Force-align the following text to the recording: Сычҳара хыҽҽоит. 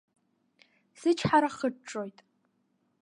Сычҳара 0.99 1.49
хыҽҽоит. 1.57 2.17